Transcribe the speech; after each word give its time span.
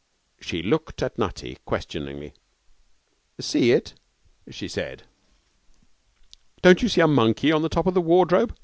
She 0.39 0.63
looked 0.63 1.03
at 1.03 1.19
Nutty 1.19 1.59
questioningly. 1.63 2.33
'See 3.39 3.71
it?' 3.71 3.93
she 4.49 4.67
said. 4.67 5.03
'Don't 6.63 6.81
you 6.81 6.89
see 6.89 7.01
a 7.01 7.07
monkey 7.07 7.51
on 7.51 7.61
the 7.61 7.69
top 7.69 7.85
of 7.85 7.93
the 7.93 8.01
wardrobe?' 8.01 8.57